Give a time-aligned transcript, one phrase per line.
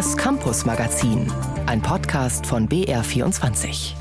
[0.00, 1.30] Das Campus Magazin,
[1.66, 3.92] ein Podcast von BR24.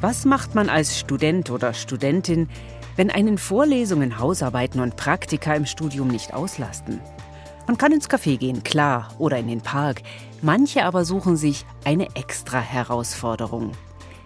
[0.00, 2.48] Was macht man als Student oder Studentin,
[2.96, 7.00] wenn einen Vorlesungen, Hausarbeiten und Praktika im Studium nicht auslasten?
[7.68, 10.02] Man kann ins Café gehen, klar, oder in den Park.
[10.42, 13.70] Manche aber suchen sich eine extra Herausforderung.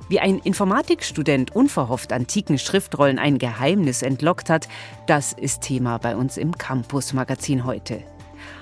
[0.09, 4.69] Wie ein Informatikstudent unverhofft antiken Schriftrollen ein Geheimnis entlockt hat,
[5.07, 8.05] das ist Thema bei uns im Campus Magazin heute.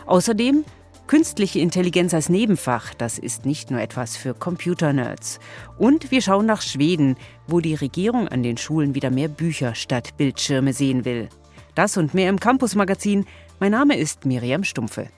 [0.06, 0.64] Außerdem
[1.08, 5.40] Künstliche Intelligenz als Nebenfach, das ist nicht nur etwas für Computernerds.
[5.78, 10.18] Und wir schauen nach Schweden, wo die Regierung an den Schulen wieder mehr Bücher statt
[10.18, 11.30] Bildschirme sehen will.
[11.74, 13.24] Das und mehr im Campus Magazin.
[13.58, 15.08] Mein Name ist Miriam Stumpfe.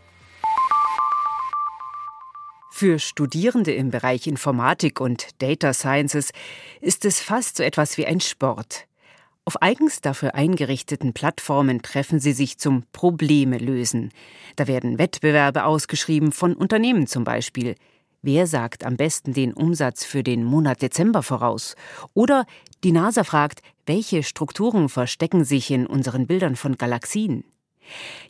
[2.70, 6.30] Für Studierende im Bereich Informatik und Data Sciences
[6.80, 8.86] ist es fast so etwas wie ein Sport.
[9.44, 14.10] Auf eigens dafür eingerichteten Plattformen treffen sie sich zum Probleme lösen.
[14.56, 17.74] Da werden Wettbewerbe ausgeschrieben von Unternehmen zum Beispiel.
[18.22, 21.74] Wer sagt am besten den Umsatz für den Monat Dezember voraus?
[22.12, 22.44] Oder
[22.84, 27.44] die NASA fragt, welche Strukturen verstecken sich in unseren Bildern von Galaxien?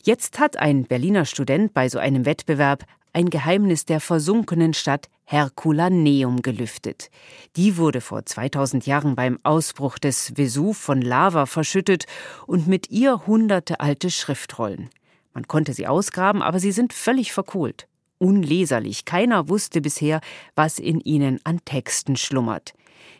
[0.03, 6.41] Jetzt hat ein Berliner Student bei so einem Wettbewerb ein Geheimnis der versunkenen Stadt Herculaneum
[6.41, 7.09] gelüftet.
[7.55, 12.05] Die wurde vor 2000 Jahren beim Ausbruch des Vesuv von Lava verschüttet
[12.47, 14.89] und mit ihr hunderte alte Schriftrollen.
[15.33, 17.87] Man konnte sie ausgraben, aber sie sind völlig verkohlt.
[18.17, 19.05] Unleserlich.
[19.05, 20.21] Keiner wusste bisher,
[20.55, 22.73] was in ihnen an Texten schlummert.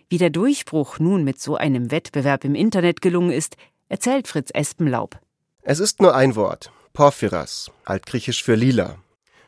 [0.09, 3.55] Wie der Durchbruch nun mit so einem Wettbewerb im Internet gelungen ist,
[3.87, 5.17] erzählt Fritz Espenlaub.
[5.61, 6.71] Es ist nur ein Wort.
[6.93, 8.97] Porphyras, altgriechisch für lila.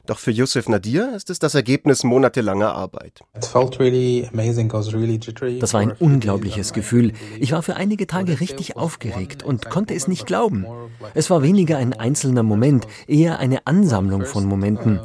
[0.06, 3.22] Doch für Yusuf Nadir ist es das Ergebnis monatelanger Arbeit.
[3.34, 3.54] Das
[5.74, 7.14] war ein unglaubliches Gefühl.
[7.40, 10.66] Ich war für einige Tage richtig aufgeregt und konnte es nicht glauben.
[11.14, 15.00] Es war weniger ein einzelner Moment, eher eine Ansammlung von Momenten.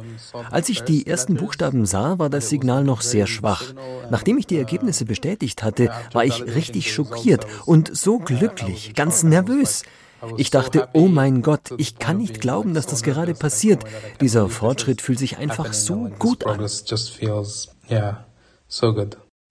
[0.51, 3.73] Als ich die ersten Buchstaben sah, war das Signal noch sehr schwach.
[4.11, 9.83] Nachdem ich die Ergebnisse bestätigt hatte, war ich richtig schockiert und so glücklich, ganz nervös.
[10.37, 13.83] Ich dachte, oh mein Gott, ich kann nicht glauben, dass das gerade passiert.
[14.21, 16.65] Dieser Fortschritt fühlt sich einfach so gut an.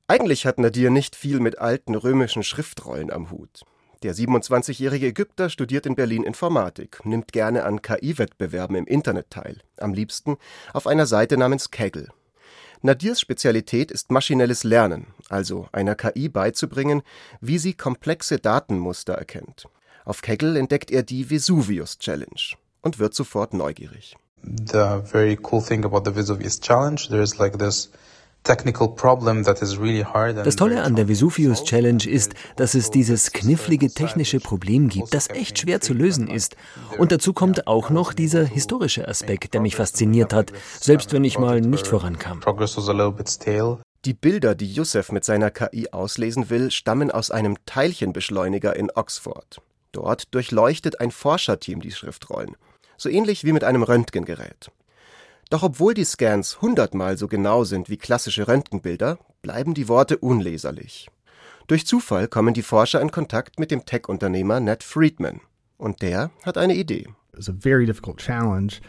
[0.07, 3.63] Eigentlich hat Nadir nicht viel mit alten römischen Schriftrollen am Hut.
[4.05, 9.93] Der 27-jährige Ägypter studiert in Berlin Informatik, nimmt gerne an KI-Wettbewerben im Internet teil, am
[9.93, 10.37] liebsten
[10.73, 12.09] auf einer Seite namens Kaggle.
[12.81, 17.03] Nadirs Spezialität ist maschinelles Lernen, also einer KI beizubringen,
[17.41, 19.67] wie sie komplexe Datenmuster erkennt.
[20.09, 24.17] Auf Kegel entdeckt er die Vesuvius Challenge und wird sofort neugierig.
[24.43, 27.91] The very cool thing about the Vesuvius Challenge, there's like this
[28.45, 28.57] das
[30.57, 35.59] Tolle an der Vesuvius Challenge ist, dass es dieses knifflige technische Problem gibt, das echt
[35.59, 36.57] schwer zu lösen ist.
[36.97, 41.39] Und dazu kommt auch noch dieser historische Aspekt, der mich fasziniert hat, selbst wenn ich
[41.39, 42.41] mal nicht vorankam.
[44.05, 49.61] Die Bilder, die Youssef mit seiner KI auslesen will, stammen aus einem Teilchenbeschleuniger in Oxford.
[49.93, 52.57] Dort durchleuchtet ein Forscherteam die Schriftrollen,
[52.97, 54.71] so ähnlich wie mit einem Röntgengerät.
[55.51, 61.09] Doch obwohl die Scans hundertmal so genau sind wie klassische Röntgenbilder, bleiben die Worte unleserlich.
[61.69, 65.41] Durch Zufall kommen die Forscher in Kontakt mit dem Tech-Unternehmer Ned Friedman.
[65.79, 67.07] Und der hat eine Idee.
[67.33, 68.81] It was a very difficult challenge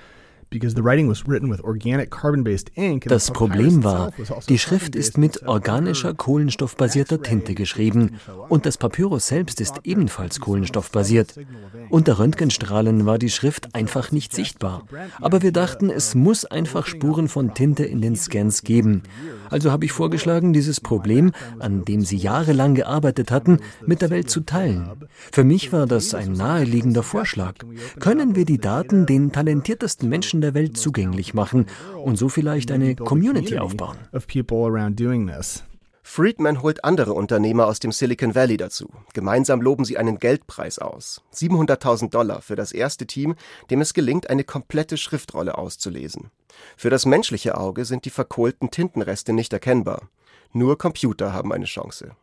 [3.06, 9.28] das Problem war, also die Schrift ist mit organischer kohlenstoffbasierter Tinte geschrieben und das Papyrus
[9.28, 11.36] selbst ist ebenfalls kohlenstoffbasiert.
[11.90, 14.86] Unter Röntgenstrahlen war die Schrift einfach nicht sichtbar.
[15.22, 19.04] Aber wir dachten, es muss einfach Spuren von Tinte in den Scans geben.
[19.50, 24.30] Also habe ich vorgeschlagen, dieses Problem, an dem sie jahrelang gearbeitet hatten, mit der Welt
[24.30, 24.90] zu teilen.
[25.32, 27.56] Für mich war das ein naheliegender Vorschlag.
[28.00, 31.66] Können wir die Daten den talentiertesten Menschen der Welt zugänglich machen
[32.04, 33.98] und so vielleicht eine Community aufbauen?
[36.12, 38.90] Friedman holt andere Unternehmer aus dem Silicon Valley dazu.
[39.14, 41.22] Gemeinsam loben sie einen Geldpreis aus.
[41.36, 43.36] 700.000 Dollar für das erste Team,
[43.70, 46.32] dem es gelingt, eine komplette Schriftrolle auszulesen.
[46.78, 50.10] Für das menschliche Auge sind die verkohlten Tintenreste nicht erkennbar.
[50.52, 52.16] Nur Computer haben eine Chance.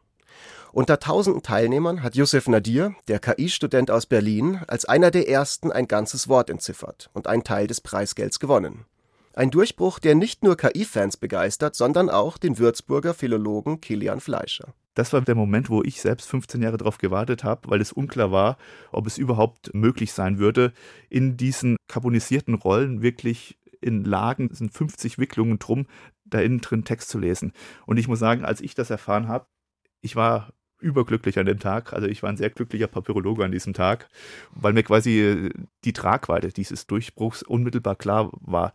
[0.76, 5.88] Unter tausenden Teilnehmern hat Yusuf Nadir, der KI-Student aus Berlin, als einer der ersten ein
[5.88, 8.84] ganzes Wort entziffert und einen Teil des Preisgelds gewonnen.
[9.32, 14.74] Ein Durchbruch, der nicht nur KI-Fans begeistert, sondern auch den Würzburger Philologen Kilian Fleischer.
[14.92, 18.30] Das war der Moment, wo ich selbst 15 Jahre darauf gewartet habe, weil es unklar
[18.30, 18.58] war,
[18.92, 20.74] ob es überhaupt möglich sein würde,
[21.08, 25.86] in diesen carbonisierten Rollen wirklich in Lagen, sind 50 Wicklungen drum,
[26.26, 27.54] da innen drin Text zu lesen.
[27.86, 29.46] Und ich muss sagen, als ich das erfahren habe,
[30.02, 31.92] ich war überglücklich an dem Tag.
[31.92, 34.08] Also ich war ein sehr glücklicher Papyrologe an diesem Tag,
[34.50, 35.50] weil mir quasi
[35.84, 38.72] die Tragweite dieses Durchbruchs unmittelbar klar war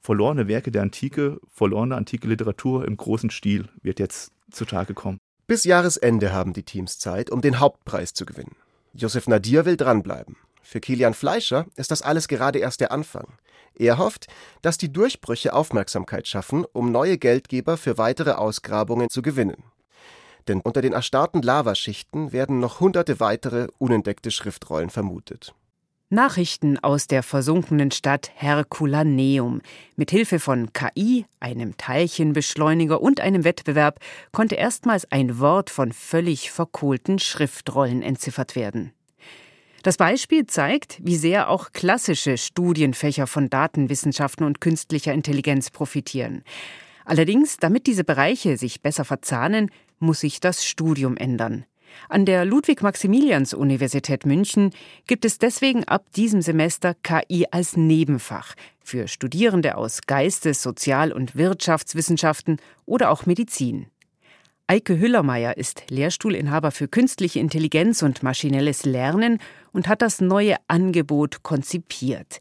[0.00, 5.18] verlorene Werke der Antike, verlorene antike Literatur im großen Stil wird jetzt zutage kommen.
[5.46, 8.56] Bis Jahresende haben die Teams Zeit, um den Hauptpreis zu gewinnen.
[8.94, 10.36] Josef Nadir will dranbleiben.
[10.62, 13.26] Für Kilian Fleischer ist das alles gerade erst der Anfang.
[13.76, 14.26] Er hofft,
[14.62, 19.62] dass die Durchbrüche Aufmerksamkeit schaffen, um neue Geldgeber für weitere Ausgrabungen zu gewinnen.
[20.48, 25.54] Denn unter den erstarrten Lavaschichten werden noch hunderte weitere unentdeckte Schriftrollen vermutet.
[26.12, 29.60] Nachrichten aus der versunkenen Stadt Herculaneum.
[29.94, 34.00] Mit Hilfe von KI, einem Teilchenbeschleuniger und einem Wettbewerb
[34.32, 38.92] konnte erstmals ein Wort von völlig verkohlten Schriftrollen entziffert werden.
[39.84, 46.42] Das Beispiel zeigt, wie sehr auch klassische Studienfächer von Datenwissenschaften und künstlicher Intelligenz profitieren.
[47.04, 51.64] Allerdings, damit diese Bereiche sich besser verzahnen, muss sich das Studium ändern.
[52.08, 54.70] An der Ludwig-Maximilians-Universität München
[55.06, 61.36] gibt es deswegen ab diesem Semester KI als Nebenfach für Studierende aus Geistes-, Sozial- und
[61.36, 63.86] Wirtschaftswissenschaften oder auch Medizin.
[64.66, 69.38] Eike Hüllermeier ist Lehrstuhlinhaber für künstliche Intelligenz und maschinelles Lernen
[69.72, 72.38] und hat das neue Angebot konzipiert.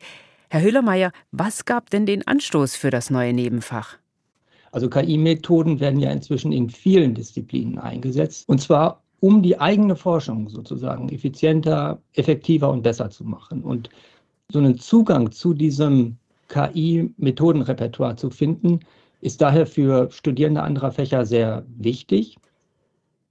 [0.51, 3.97] Herr Hüllermeier, was gab denn den Anstoß für das neue Nebenfach?
[4.71, 10.47] Also KI-Methoden werden ja inzwischen in vielen Disziplinen eingesetzt, und zwar um die eigene Forschung
[10.49, 13.63] sozusagen effizienter, effektiver und besser zu machen.
[13.63, 13.89] Und
[14.51, 16.17] so einen Zugang zu diesem
[16.47, 18.79] KI-Methodenrepertoire zu finden,
[19.21, 22.37] ist daher für Studierende anderer Fächer sehr wichtig,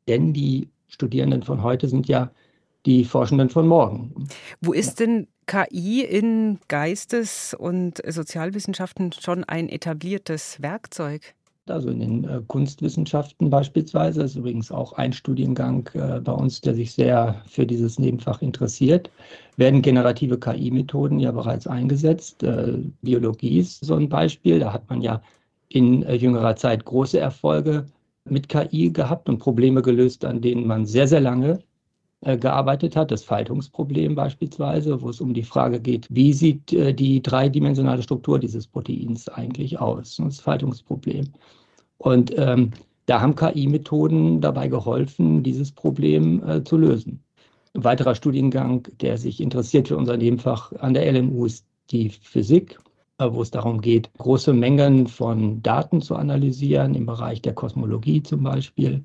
[0.06, 2.30] denn die Studierenden von heute sind ja
[2.86, 4.28] die Forschenden von morgen.
[4.60, 11.34] Wo ist denn KI in Geistes- und Sozialwissenschaften schon ein etabliertes Werkzeug?
[11.70, 16.60] Also in den äh, Kunstwissenschaften beispielsweise das ist übrigens auch ein Studiengang äh, bei uns,
[16.60, 19.10] der sich sehr für dieses Nebenfach interessiert,
[19.56, 22.42] werden generative KI-Methoden ja bereits eingesetzt.
[22.42, 24.60] Äh, Biologie ist so ein Beispiel.
[24.60, 25.20] Da hat man ja
[25.68, 27.84] in jüngerer Zeit große Erfolge
[28.24, 31.58] mit KI gehabt und Probleme gelöst, an denen man sehr, sehr lange
[32.20, 37.22] gearbeitet hat, das Faltungsproblem beispielsweise, wo es um die Frage geht, wie sieht äh, die
[37.22, 41.28] dreidimensionale Struktur dieses Proteins eigentlich aus, das Faltungsproblem.
[41.98, 42.72] Und ähm,
[43.06, 47.22] da haben KI-Methoden dabei geholfen, dieses Problem äh, zu lösen.
[47.74, 52.78] Ein weiterer Studiengang, der sich interessiert für unser Nebenfach an der LMU, ist die Physik.
[53.18, 58.22] Äh, wo es darum geht, große Mengen von Daten zu analysieren, im Bereich der Kosmologie
[58.22, 59.04] zum Beispiel.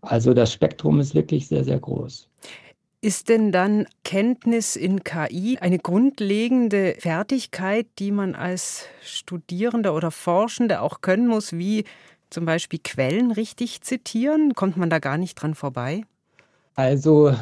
[0.00, 2.27] Also das Spektrum ist wirklich sehr, sehr groß.
[3.00, 10.80] Ist denn dann Kenntnis in KI eine grundlegende Fertigkeit, die man als Studierender oder Forschende
[10.80, 11.84] auch können muss, wie
[12.28, 14.54] zum Beispiel Quellen richtig zitieren?
[14.54, 16.02] Kommt man da gar nicht dran vorbei?
[16.74, 17.32] Also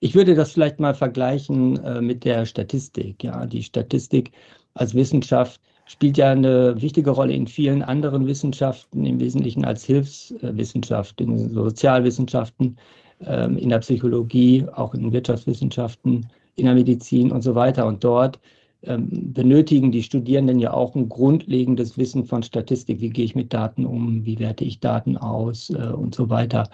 [0.00, 3.22] ich würde das vielleicht mal vergleichen äh, mit der Statistik.
[3.22, 4.32] Ja, die Statistik
[4.72, 11.20] als Wissenschaft spielt ja eine wichtige Rolle in vielen anderen Wissenschaften, im Wesentlichen als Hilfswissenschaft,
[11.20, 12.78] in Sozialwissenschaften,
[13.20, 16.26] in der Psychologie, auch in Wirtschaftswissenschaften,
[16.56, 17.86] in der Medizin und so weiter.
[17.86, 18.38] Und dort
[18.86, 23.00] ähm, benötigen die Studierenden ja auch ein grundlegendes Wissen von Statistik.
[23.00, 24.24] Wie gehe ich mit Daten um?
[24.24, 25.70] Wie werte ich Daten aus?
[25.70, 26.68] Äh, und so weiter.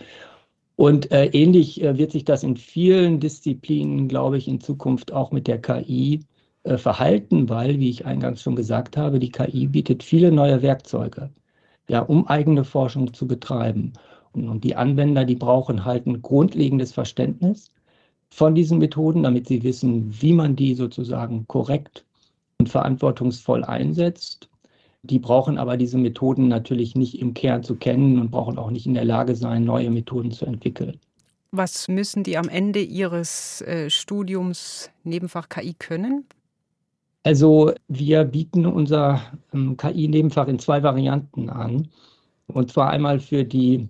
[0.76, 5.32] Und äh, ähnlich äh, wird sich das in vielen Disziplinen, glaube ich, in Zukunft auch
[5.32, 6.20] mit der KI
[6.76, 11.30] verhalten, weil, wie ich eingangs schon gesagt habe, die KI bietet viele neue Werkzeuge,
[11.88, 13.94] ja, um eigene Forschung zu betreiben.
[14.32, 17.70] Und, und die Anwender, die brauchen halt ein grundlegendes Verständnis
[18.30, 22.04] von diesen Methoden, damit sie wissen, wie man die sozusagen korrekt
[22.58, 24.48] und verantwortungsvoll einsetzt.
[25.02, 28.86] Die brauchen aber diese Methoden natürlich nicht im Kern zu kennen und brauchen auch nicht
[28.86, 30.98] in der Lage sein, neue Methoden zu entwickeln.
[31.50, 36.24] Was müssen die am Ende ihres äh, Studiums Nebenfach KI können?
[37.24, 39.20] Also wir bieten unser
[39.52, 41.88] ähm, KI-Nebenfach in zwei Varianten an.
[42.46, 43.88] Und zwar einmal für die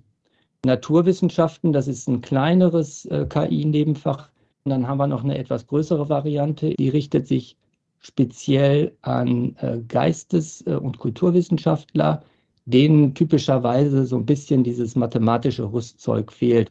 [0.64, 4.30] Naturwissenschaften, das ist ein kleineres äh, KI-Nebenfach.
[4.64, 7.56] Und dann haben wir noch eine etwas größere Variante, die richtet sich
[7.98, 12.22] speziell an äh, Geistes- äh, und Kulturwissenschaftler,
[12.64, 16.70] denen typischerweise so ein bisschen dieses mathematische Rüstzeug fehlt.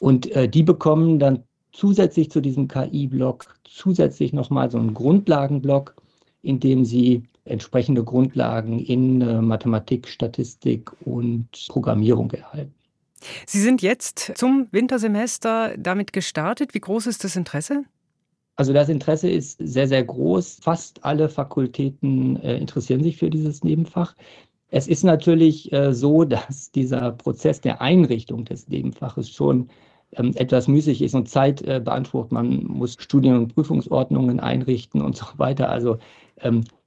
[0.00, 5.94] Und äh, die bekommen dann zusätzlich zu diesem KI-Block zusätzlich nochmal so einen Grundlagenblock,
[6.40, 12.74] in dem Sie entsprechende Grundlagen in äh, Mathematik, Statistik und Programmierung erhalten.
[13.46, 16.74] Sie sind jetzt zum Wintersemester damit gestartet.
[16.74, 17.84] Wie groß ist das Interesse?
[18.56, 20.58] Also das Interesse ist sehr, sehr groß.
[20.62, 24.14] Fast alle Fakultäten äh, interessieren sich für dieses Nebenfach.
[24.70, 29.68] Es ist natürlich äh, so, dass dieser Prozess der Einrichtung des Nebenfaches schon
[30.12, 32.32] ähm, etwas müßig ist und Zeit äh, beansprucht.
[32.32, 35.68] Man muss Studien- und Prüfungsordnungen einrichten und so weiter.
[35.68, 35.98] Also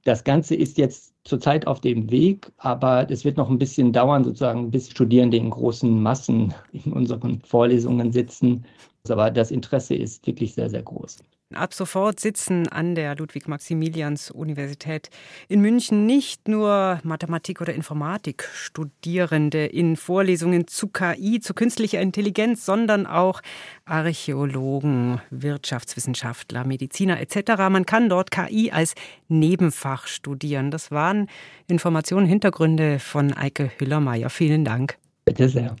[0.04, 4.24] das Ganze ist jetzt zurzeit auf dem Weg, aber es wird noch ein bisschen dauern,
[4.24, 8.64] sozusagen, bis Studierende in großen Massen in unseren Vorlesungen sitzen.
[9.08, 11.18] Aber das Interesse ist wirklich sehr, sehr groß.
[11.52, 15.10] Ab sofort sitzen an der Ludwig-Maximilians-Universität
[15.48, 23.04] in München nicht nur Mathematik- oder Informatik-Studierende in Vorlesungen zu KI, zu künstlicher Intelligenz, sondern
[23.04, 23.40] auch
[23.84, 27.56] Archäologen, Wirtschaftswissenschaftler, Mediziner etc.
[27.68, 28.94] Man kann dort KI als
[29.26, 30.70] Nebenfach studieren.
[30.70, 31.26] Das waren
[31.66, 34.30] Informationen, Hintergründe von Eike Hüllermeier.
[34.30, 34.98] Vielen Dank.
[35.24, 35.74] Bitte sehr.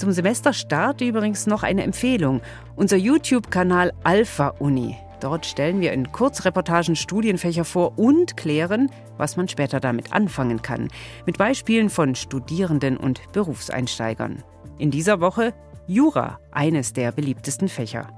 [0.00, 2.40] Zum Semesterstart übrigens noch eine Empfehlung.
[2.74, 4.96] Unser YouTube-Kanal Alpha Uni.
[5.20, 10.88] Dort stellen wir in Kurzreportagen Studienfächer vor und klären, was man später damit anfangen kann.
[11.26, 14.42] Mit Beispielen von Studierenden und Berufseinsteigern.
[14.78, 15.52] In dieser Woche
[15.86, 18.08] Jura, eines der beliebtesten Fächer.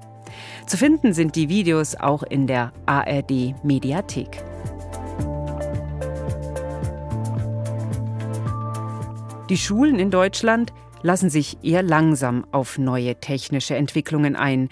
[0.68, 4.44] Zu finden sind die Videos auch in der ARD Mediathek.
[9.48, 14.68] Die Schulen in Deutschland lassen sich eher langsam auf neue technische Entwicklungen ein.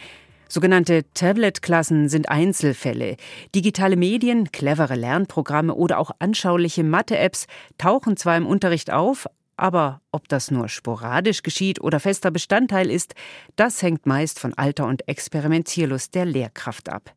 [0.49, 3.16] Sogenannte Tablet-Klassen sind Einzelfälle.
[3.54, 7.46] Digitale Medien, clevere Lernprogramme oder auch anschauliche Mathe-Apps
[7.78, 13.14] tauchen zwar im Unterricht auf, aber ob das nur sporadisch geschieht oder fester Bestandteil ist,
[13.56, 17.14] das hängt meist von Alter und Experimentierlust der Lehrkraft ab.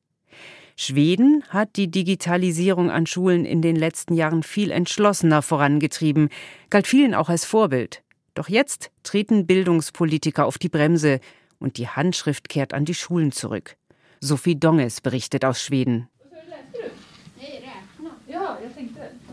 [0.75, 6.29] Schweden hat die Digitalisierung an Schulen in den letzten Jahren viel entschlossener vorangetrieben,
[6.69, 8.02] galt vielen auch als Vorbild.
[8.33, 11.19] Doch jetzt treten Bildungspolitiker auf die Bremse
[11.59, 13.77] und die Handschrift kehrt an die Schulen zurück.
[14.19, 16.09] Sophie Donges berichtet aus Schweden.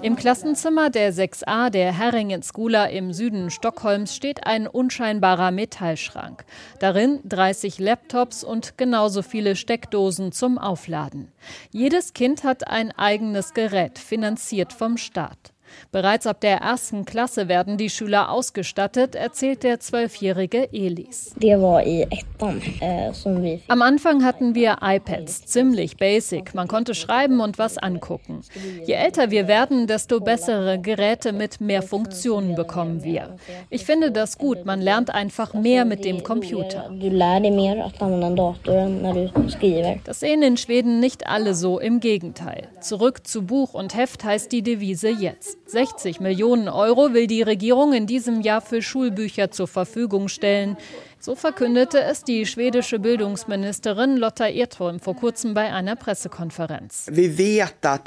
[0.02, 6.44] Im Klassenzimmer der 6a der Herringen Skula im Süden Stockholms steht ein unscheinbarer Metallschrank.
[6.78, 11.30] Darin 30 Laptops und genauso viele Steckdosen zum Aufladen.
[11.70, 15.52] Jedes Kind hat ein eigenes Gerät, finanziert vom Staat.
[15.92, 21.34] Bereits ab der ersten Klasse werden die Schüler ausgestattet, erzählt der zwölfjährige Elis.
[21.40, 22.06] Eh,
[23.68, 26.54] Am Anfang hatten wir iPads, ziemlich basic.
[26.54, 28.42] Man konnte schreiben und was angucken.
[28.86, 33.36] Je älter wir werden, desto bessere Geräte mit mehr Funktionen bekommen wir.
[33.68, 34.64] Ich finde das gut.
[34.64, 36.90] Man lernt einfach mehr mit dem Computer.
[40.04, 41.78] Das sehen in Schweden nicht alle so.
[41.78, 42.68] Im Gegenteil.
[42.80, 45.58] Zurück zu Buch und Heft heißt die Devise jetzt.
[45.70, 50.76] 60 Millionen Euro will die Regierung in diesem Jahr für Schulbücher zur Verfügung stellen.
[51.20, 57.06] So verkündete es die schwedische Bildungsministerin Lotta Edholm vor kurzem bei einer Pressekonferenz.
[57.12, 58.00] Wir wissen, dass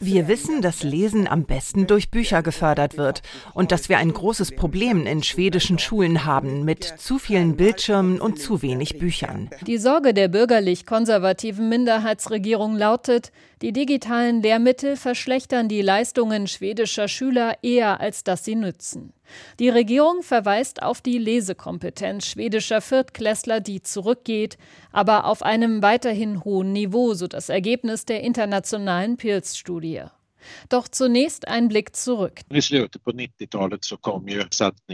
[0.00, 3.22] Lesen am besten durch Bücher gefördert wird
[3.54, 8.38] und dass wir ein großes Problem in schwedischen Schulen haben mit zu vielen Bildschirmen und
[8.38, 9.50] zu wenig Büchern.
[9.66, 18.00] Die Sorge der bürgerlich-konservativen Minderheitsregierung lautet, die digitalen Lehrmittel verschlechtern die Leistungen schwedischer Schüler eher,
[18.00, 19.14] als dass sie nützen.
[19.58, 24.58] Die Regierung verweist auf die Lesekompetenz schwedischer Viertklässler, die zurückgeht,
[24.92, 29.85] aber auf einem weiterhin hohen Niveau, so das Ergebnis der internationalen Pils-Studie.
[29.86, 30.15] Korea
[30.68, 32.40] Doch zunächst ein Blick zurück.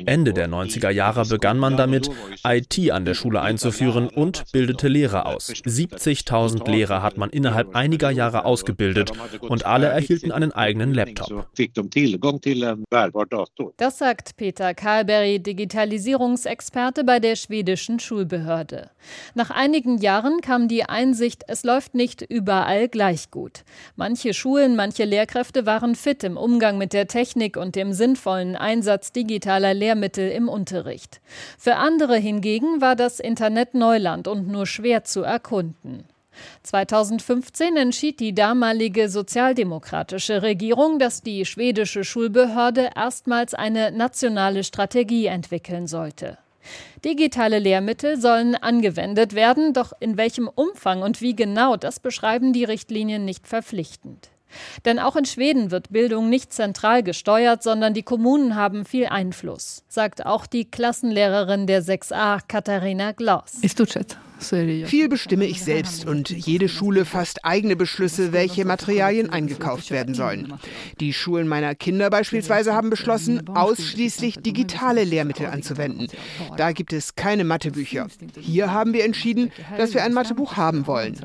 [0.07, 2.11] Ende der 90er Jahre begann man damit,
[2.45, 5.51] IT an der Schule einzuführen und bildete Lehrer aus.
[5.51, 11.49] 70.000 Lehrer hat man innerhalb einiger Jahre ausgebildet und alle erhielten einen eigenen Laptop.
[13.77, 18.91] Das sagt Peter Karlberry, Digitalisierungsexperte bei der schwedischen Schulbehörde.
[19.35, 23.65] Nach einigen Jahren kam die Einsicht, es läuft nicht überall gleich gut.
[23.97, 28.55] Manche Schulen, manche Lehrkräfte Lehrkräfte waren fit im Umgang mit der Technik und dem sinnvollen
[28.55, 31.21] Einsatz digitaler Lehrmittel im Unterricht.
[31.59, 36.05] Für andere hingegen war das Internet Neuland und nur schwer zu erkunden.
[36.63, 45.89] 2015 entschied die damalige sozialdemokratische Regierung, dass die schwedische Schulbehörde erstmals eine nationale Strategie entwickeln
[45.89, 46.39] sollte.
[47.05, 52.63] Digitale Lehrmittel sollen angewendet werden, doch in welchem Umfang und wie genau, das beschreiben die
[52.63, 54.32] Richtlinien nicht verpflichtend.
[54.85, 59.85] Denn auch in Schweden wird Bildung nicht zentral gesteuert, sondern die Kommunen haben viel Einfluss,
[59.89, 63.59] sagt auch die Klassenlehrerin der 6a, Katharina Glaus.
[64.43, 70.53] Viel bestimme ich selbst und jede Schule fasst eigene Beschlüsse, welche Materialien eingekauft werden sollen.
[71.01, 76.09] Die Schulen meiner Kinder beispielsweise haben beschlossen, ausschließlich digitale Lehrmittel anzuwenden.
[76.57, 78.07] Da gibt es keine Mathebücher.
[78.39, 81.17] Hier haben wir entschieden, dass wir ein Mathebuch haben wollen.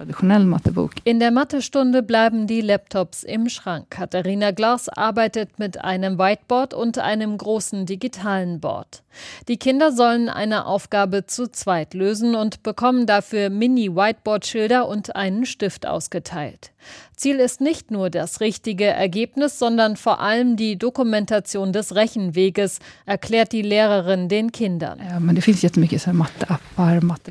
[1.03, 3.89] In der Mathestunde bleiben die Laptops im Schrank.
[3.89, 9.03] Katharina Glas arbeitet mit einem Whiteboard und einem großen digitalen Board.
[9.47, 15.85] Die Kinder sollen eine Aufgabe zu zweit lösen und bekommen dafür Mini-Whiteboard-Schilder und einen Stift
[15.85, 16.71] ausgeteilt.
[17.17, 23.53] Ziel ist nicht nur das richtige Ergebnis, sondern vor allem die Dokumentation des Rechenweges, erklärt
[23.53, 24.99] die Lehrerin den Kindern.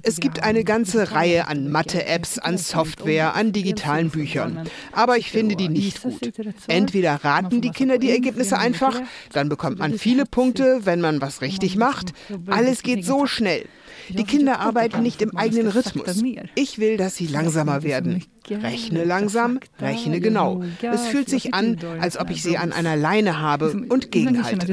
[0.02, 4.69] Es gibt eine ganze Reihe an Mathe-Apps, an Software, an digitalen Büchern.
[4.90, 6.33] Aber ich finde die nicht gut.
[6.66, 9.00] Entweder raten die Kinder die Ergebnisse einfach,
[9.33, 12.12] dann bekommt man viele Punkte, wenn man was richtig macht.
[12.49, 13.66] Alles geht so schnell.
[14.09, 16.23] Die Kinder arbeiten nicht im eigenen Rhythmus.
[16.57, 18.25] Ich will, dass sie langsamer werden.
[18.50, 20.62] Rechne langsam, rechne genau.
[20.81, 24.67] Es fühlt sich an, als ob ich sie an einer Leine habe und gegenhalte.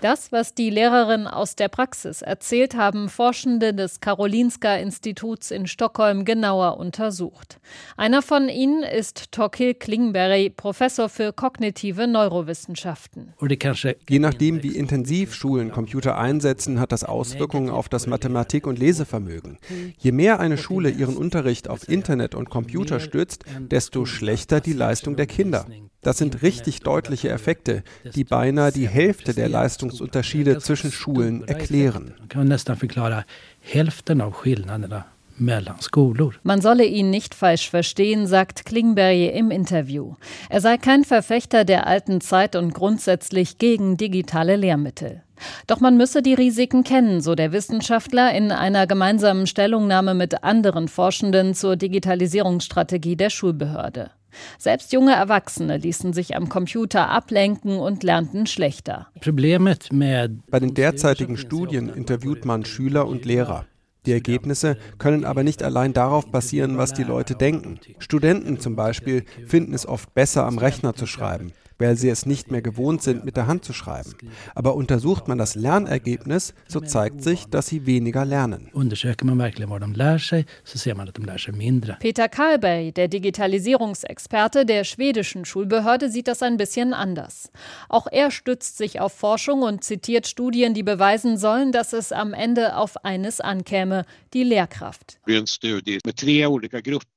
[0.00, 6.24] Das, was die Lehrerin aus der Praxis erzählt, haben Forschende des Karolinska Instituts in Stockholm
[6.24, 7.58] genauer untersucht.
[7.96, 13.34] Einer von ihnen ist Torkil Klingberg, Professor für kognitive Neurowissenschaften.
[14.08, 19.58] Je nachdem, wie intensiv Schulen Computer einsetzen, hat das Auswirkungen auf das Mathematik- und Lesevermögen.
[19.98, 24.74] Je mehr eine Schule Schule ihren Unterricht auf Internet und Computer stützt, desto schlechter die
[24.74, 25.66] Leistung der Kinder.
[26.02, 27.82] Das sind richtig deutliche Effekte,
[28.14, 32.14] die beinahe die Hälfte der Leistungsunterschiede zwischen Schulen erklären.
[36.44, 40.14] Man solle ihn nicht falsch verstehen, sagt Klingberg im Interview.
[40.48, 45.22] Er sei kein Verfechter der alten Zeit und grundsätzlich gegen digitale Lehrmittel.
[45.66, 50.88] Doch man müsse die Risiken kennen, so der Wissenschaftler in einer gemeinsamen Stellungnahme mit anderen
[50.88, 54.10] Forschenden zur Digitalisierungsstrategie der Schulbehörde.
[54.58, 59.08] Selbst junge Erwachsene ließen sich am Computer ablenken und lernten schlechter.
[59.20, 63.64] Bei den derzeitigen Studien interviewt man Schüler und Lehrer.
[64.06, 67.80] Die Ergebnisse können aber nicht allein darauf basieren, was die Leute denken.
[67.98, 72.50] Studenten zum Beispiel finden es oft besser, am Rechner zu schreiben weil sie es nicht
[72.50, 74.14] mehr gewohnt sind, mit der Hand zu schreiben.
[74.54, 78.70] Aber untersucht man das Lernergebnis, so zeigt sich, dass sie weniger lernen.
[82.00, 87.50] Peter Karlberg, der Digitalisierungsexperte der schwedischen Schulbehörde, sieht das ein bisschen anders.
[87.88, 92.34] Auch er stützt sich auf Forschung und zitiert Studien, die beweisen sollen, dass es am
[92.34, 95.18] Ende auf eines ankäme, die Lehrkraft.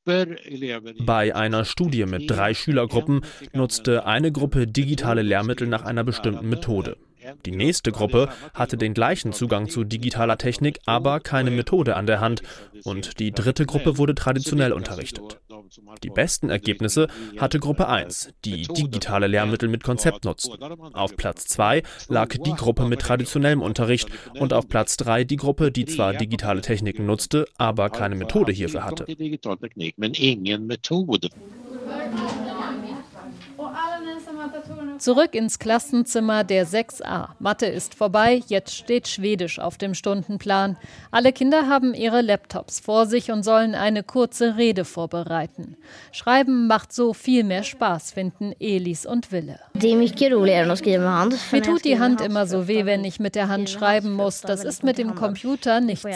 [0.03, 3.21] Bei einer Studie mit drei Schülergruppen
[3.53, 6.97] nutzte eine Gruppe digitale Lehrmittel nach einer bestimmten Methode.
[7.45, 12.19] Die nächste Gruppe hatte den gleichen Zugang zu digitaler Technik, aber keine Methode an der
[12.19, 12.41] Hand.
[12.83, 15.39] Und die dritte Gruppe wurde traditionell unterrichtet.
[16.03, 17.07] Die besten Ergebnisse
[17.37, 20.61] hatte Gruppe 1, die digitale Lehrmittel mit Konzept nutzten.
[20.93, 25.71] Auf Platz 2 lag die Gruppe mit traditionellem Unterricht und auf Platz 3 die Gruppe,
[25.71, 29.05] die zwar digitale Techniken nutzte, aber keine Methode hierfür hatte.
[35.01, 37.29] Zurück ins Klassenzimmer der 6a.
[37.39, 40.77] Mathe ist vorbei, jetzt steht Schwedisch auf dem Stundenplan.
[41.09, 45.75] Alle Kinder haben ihre Laptops vor sich und sollen eine kurze Rede vorbereiten.
[46.11, 49.59] Schreiben macht so viel mehr Spaß, finden Elis und Wille.
[49.73, 54.41] Mir tut die Hand immer so weh, wenn ich mit der Hand schreiben muss.
[54.41, 56.09] Das ist mit dem Computer nicht so.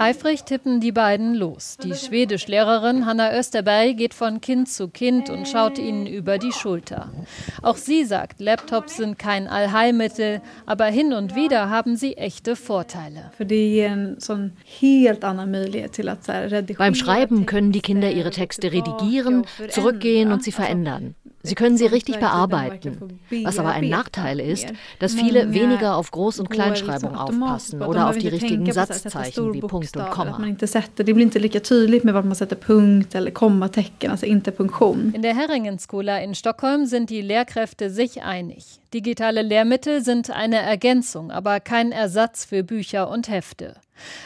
[0.00, 1.76] Eifrig tippen die beiden los.
[1.80, 7.08] Die Schwedischlehrerin Hanna Österberg geht von Kind zu Kind und schaut ihnen über die Schulter.
[7.60, 13.30] Auch sie sagt, Laptops sind kein Allheilmittel, aber hin und wieder haben sie echte Vorteile.
[16.78, 21.14] Beim Schreiben können die Kinder ihre Texte redigieren, zurückgehen und sie verändern.
[21.42, 23.18] Sie können sie richtig bearbeiten.
[23.42, 28.18] Was aber ein Nachteil ist, dass viele weniger auf Groß- und Kleinschreibung aufpassen oder auf
[28.18, 30.38] die richtigen Satzzeichen wie Punkt und Komma.
[35.14, 38.80] In der Herringen-Skola in Stockholm sind die Lehrkräfte sich einig.
[38.94, 43.76] Digitale Lehrmittel sind eine Ergänzung, aber kein Ersatz für Bücher und Hefte.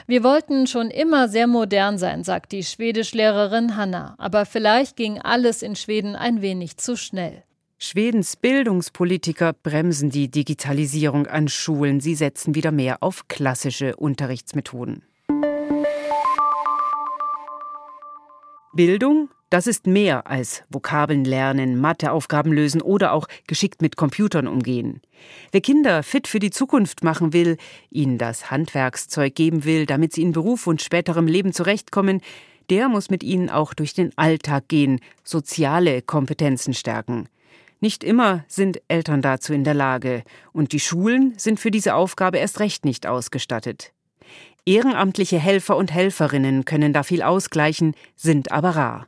[0.07, 5.62] Wir wollten schon immer sehr modern sein, sagt die Schwedischlehrerin Hanna, aber vielleicht ging alles
[5.62, 7.43] in Schweden ein wenig zu schnell.
[7.79, 12.01] Schwedens Bildungspolitiker bremsen die Digitalisierung an Schulen.
[12.01, 15.03] Sie setzen wieder mehr auf klassische Unterrichtsmethoden.
[18.73, 25.00] Bildung das ist mehr als Vokabeln lernen, Matheaufgaben lösen oder auch geschickt mit Computern umgehen.
[25.52, 27.56] Wer Kinder fit für die Zukunft machen will,
[27.90, 32.20] ihnen das Handwerkszeug geben will, damit sie in Beruf und späterem Leben zurechtkommen,
[32.70, 37.28] der muss mit ihnen auch durch den Alltag gehen, soziale Kompetenzen stärken.
[37.80, 42.38] Nicht immer sind Eltern dazu in der Lage, und die Schulen sind für diese Aufgabe
[42.38, 43.92] erst recht nicht ausgestattet.
[44.64, 49.06] Ehrenamtliche Helfer und Helferinnen können da viel ausgleichen, sind aber rar.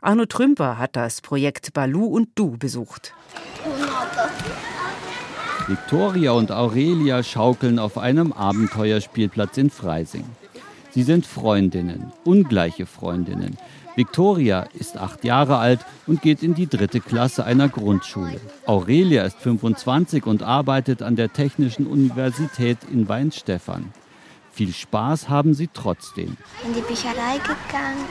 [0.00, 3.14] Arno Trümper hat das Projekt Balu und Du besucht.
[5.66, 10.24] Victoria und Aurelia schaukeln auf einem Abenteuerspielplatz in Freising.
[10.90, 13.58] Sie sind Freundinnen, ungleiche Freundinnen.
[13.96, 18.40] Victoria ist acht Jahre alt und geht in die dritte Klasse einer Grundschule.
[18.66, 23.92] Aurelia ist 25 und arbeitet an der Technischen Universität in Weinstefan.
[24.58, 26.36] Viel Spaß haben sie trotzdem.
[26.64, 28.04] In die Bücherei gegangen,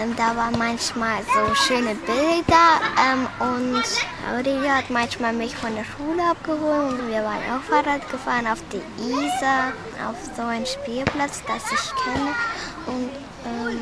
[0.00, 3.84] ähm, da waren manchmal so schöne Bilder ähm, und
[4.26, 8.64] Aurelia hat manchmal mich von der Schule abgeholt und wir waren auch Fahrrad gefahren auf
[8.72, 9.74] die Isar,
[10.08, 12.30] auf so einen Spielplatz, das ich kenne
[12.86, 13.10] und
[13.44, 13.78] ähm,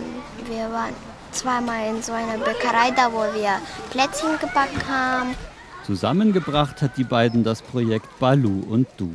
[0.52, 0.94] wir waren
[1.30, 5.36] zweimal in so einer Bäckerei da, wo wir Plätzchen gebacken haben.
[5.86, 9.14] Zusammengebracht hat die beiden das Projekt Balu und Du.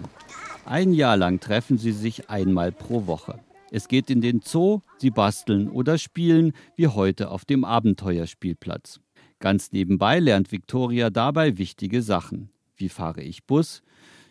[0.66, 3.40] Ein Jahr lang treffen sie sich einmal pro Woche.
[3.70, 9.00] Es geht in den Zoo, sie basteln oder spielen, wie heute auf dem Abenteuerspielplatz.
[9.38, 12.50] Ganz nebenbei lernt Victoria dabei wichtige Sachen.
[12.76, 13.84] Wie fahre ich Bus?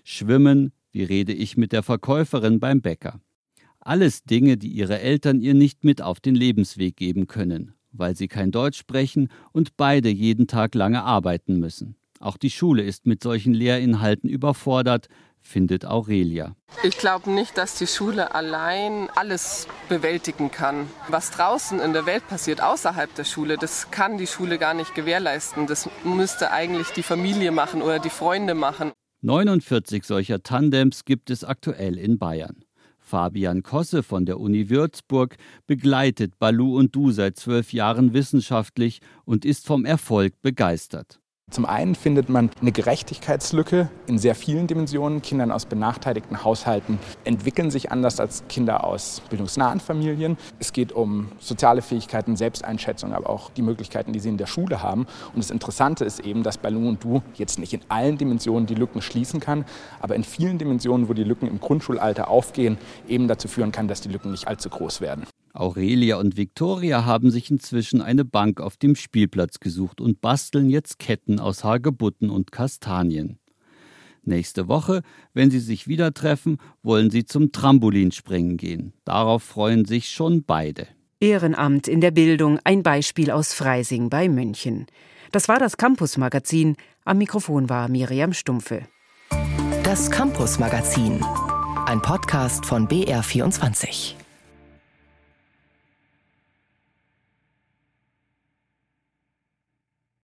[0.02, 0.72] Schwimmen?
[0.90, 3.20] Wie rede ich mit der Verkäuferin beim Bäcker?
[3.78, 8.26] Alles Dinge, die ihre Eltern ihr nicht mit auf den Lebensweg geben können, weil sie
[8.26, 11.94] kein Deutsch sprechen und beide jeden Tag lange arbeiten müssen.
[12.18, 15.08] Auch die Schule ist mit solchen Lehrinhalten überfordert,
[15.44, 16.56] findet Aurelia.
[16.82, 20.88] Ich glaube nicht, dass die Schule allein alles bewältigen kann.
[21.08, 24.94] Was draußen in der Welt passiert, außerhalb der Schule, das kann die Schule gar nicht
[24.94, 25.66] gewährleisten.
[25.66, 28.92] Das müsste eigentlich die Familie machen oder die Freunde machen.
[29.22, 32.64] 49 solcher Tandems gibt es aktuell in Bayern.
[32.98, 39.44] Fabian Kosse von der Uni Würzburg begleitet Balu und Du seit zwölf Jahren wissenschaftlich und
[39.44, 41.20] ist vom Erfolg begeistert.
[41.54, 45.22] Zum einen findet man eine Gerechtigkeitslücke in sehr vielen Dimensionen.
[45.22, 50.36] Kindern aus benachteiligten Haushalten entwickeln sich anders als Kinder aus bildungsnahen Familien.
[50.58, 54.82] Es geht um soziale Fähigkeiten, Selbsteinschätzung, aber auch die Möglichkeiten, die sie in der Schule
[54.82, 55.06] haben.
[55.32, 58.74] Und das Interessante ist eben, dass Baloo und Du jetzt nicht in allen Dimensionen die
[58.74, 59.64] Lücken schließen kann,
[60.00, 64.00] aber in vielen Dimensionen, wo die Lücken im Grundschulalter aufgehen, eben dazu führen kann, dass
[64.00, 65.24] die Lücken nicht allzu groß werden.
[65.54, 70.98] Aurelia und Victoria haben sich inzwischen eine Bank auf dem Spielplatz gesucht und basteln jetzt
[70.98, 73.38] Ketten aus Hagebutten und Kastanien.
[74.24, 78.94] Nächste Woche, wenn sie sich wieder treffen, wollen sie zum Trampolinspringen gehen.
[79.04, 80.88] Darauf freuen sich schon beide.
[81.20, 84.86] Ehrenamt in der Bildung, ein Beispiel aus Freising bei München.
[85.30, 86.76] Das war das Campus Magazin.
[87.04, 88.82] Am Mikrofon war Miriam Stumpfe.
[89.84, 91.24] Das Campus Magazin,
[91.86, 94.23] ein Podcast von BR24.